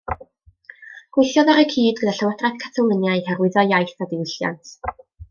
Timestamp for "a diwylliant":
4.07-4.73